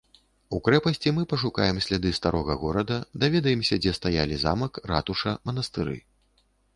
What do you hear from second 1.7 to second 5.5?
сляды старога горада, даведаемся, дзе стаялі замак, ратуша,